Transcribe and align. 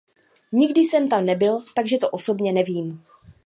Nikdy 0.51 0.81
jsem 0.81 1.09
tam 1.09 1.25
nebyl, 1.25 1.63
takže 1.75 1.97
to 1.97 2.09
osobně 2.09 2.53
nevím. 2.53 3.03